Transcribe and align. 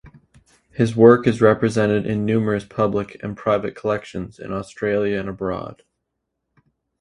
His 0.71 0.95
work 0.95 1.27
is 1.27 1.41
represented 1.43 2.07
in 2.07 2.25
numerous 2.25 2.65
public 2.65 3.21
and 3.21 3.37
private 3.37 3.75
collections 3.75 4.39
in 4.39 4.51
Australia 4.51 5.19
and 5.19 5.29
abroad. 5.29 5.83